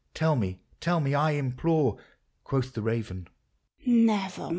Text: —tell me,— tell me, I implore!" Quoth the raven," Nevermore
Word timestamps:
—tell 0.15 0.35
me,— 0.35 0.59
tell 0.81 0.99
me, 0.99 1.13
I 1.13 1.33
implore!" 1.33 1.99
Quoth 2.43 2.73
the 2.73 2.81
raven," 2.81 3.27
Nevermore 3.85 4.49